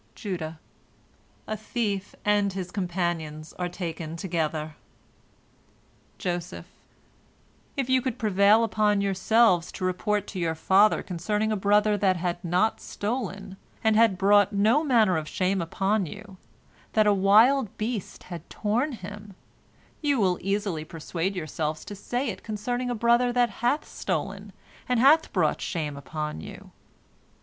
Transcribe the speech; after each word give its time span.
Judah: 0.15 0.57
"A 1.45 1.55
thief 1.55 2.15
and 2.25 2.53
his 2.53 2.71
companions 2.71 3.53
are 3.59 3.69
taken 3.69 4.15
together." 4.17 4.75
Joseph: 6.17 6.65
"If 7.77 7.87
you 7.87 8.01
could 8.01 8.17
prevail 8.17 8.63
upon 8.63 9.01
yourselves 9.01 9.71
to 9.73 9.85
report 9.85 10.25
to 10.29 10.39
your 10.39 10.55
father 10.55 11.03
concerning 11.03 11.51
a 11.51 11.55
brother 11.55 11.99
that 11.99 12.17
had 12.17 12.43
not 12.43 12.81
stolen, 12.81 13.57
and 13.83 13.95
had 13.95 14.17
brought 14.17 14.51
no 14.51 14.83
manner 14.83 15.17
of 15.17 15.27
shame 15.29 15.61
upon 15.61 16.07
you, 16.07 16.37
that 16.93 17.05
a 17.05 17.13
wild 17.13 17.77
beast 17.77 18.23
had 18.23 18.49
torn 18.49 18.93
him, 18.93 19.35
you 20.01 20.19
will 20.19 20.39
easily 20.41 20.83
persuade 20.83 21.35
yourselves 21.35 21.85
to 21.85 21.93
say 21.93 22.29
it 22.29 22.41
concerning 22.41 22.89
a 22.89 22.95
brother 22.95 23.31
that 23.31 23.51
hath 23.61 23.87
stolen, 23.87 24.51
and 24.89 24.99
hath 24.99 25.31
brought 25.31 25.61
shame 25.61 25.95
upon 25.95 26.39
you. 26.41 26.71